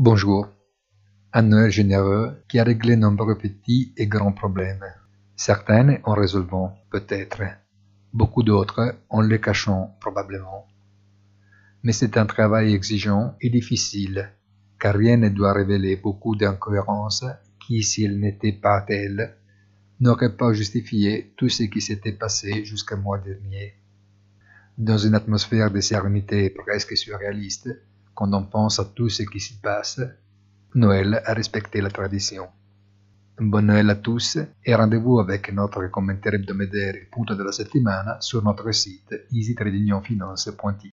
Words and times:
Bonjour. 0.00 0.46
Un 1.32 1.42
Noël 1.42 1.72
généreux 1.72 2.36
qui 2.48 2.60
a 2.60 2.62
réglé 2.62 2.94
nombreux 2.94 3.36
petits 3.36 3.92
et 3.96 4.06
grands 4.06 4.30
problèmes. 4.30 4.84
Certains 5.34 5.98
en 6.04 6.14
résolvant, 6.14 6.78
peut-être. 6.92 7.42
Beaucoup 8.12 8.44
d'autres 8.44 8.94
en 9.08 9.22
les 9.22 9.40
cachant, 9.40 9.96
probablement. 10.00 10.68
Mais 11.82 11.90
c'est 11.90 12.16
un 12.16 12.26
travail 12.26 12.74
exigeant 12.74 13.34
et 13.40 13.50
difficile, 13.50 14.30
car 14.78 14.94
rien 14.94 15.16
ne 15.16 15.30
doit 15.30 15.52
révéler 15.52 15.96
beaucoup 15.96 16.36
d'incohérences 16.36 17.24
qui, 17.66 17.82
s'ils 17.82 18.20
n'étaient 18.20 18.52
pas 18.52 18.82
telles, 18.82 19.34
n'auraient 19.98 20.36
pas 20.36 20.52
justifié 20.52 21.34
tout 21.36 21.48
ce 21.48 21.64
qui 21.64 21.80
s'était 21.80 22.12
passé 22.12 22.64
jusqu'à 22.64 22.94
mois 22.94 23.18
dernier. 23.18 23.74
Dans 24.78 24.98
une 24.98 25.16
atmosphère 25.16 25.72
de 25.72 25.80
sérénité 25.80 26.50
presque 26.50 26.96
surréaliste, 26.96 27.68
quand 28.18 28.34
on 28.34 28.46
pense 28.46 28.80
à 28.80 28.84
tout 28.84 29.08
ce 29.08 29.22
qui 29.22 29.38
s'y 29.38 29.60
passe, 29.60 30.00
Noël 30.74 31.22
a 31.24 31.34
respecté 31.34 31.80
la 31.80 31.88
tradition. 31.88 32.48
Bon 33.38 33.64
Noël 33.64 33.88
à 33.90 33.94
tous 33.94 34.38
et 34.66 34.74
rendez-vous 34.74 35.20
avec 35.20 35.52
notre 35.52 35.86
commentaire 35.86 36.34
hebdomadaire 36.34 37.06
punto 37.12 37.36
della 37.36 37.52
settimana 37.52 38.16
sur 38.20 38.42
notre 38.42 38.72
site 38.72 39.14
easytradingfinance.it. 39.30 40.92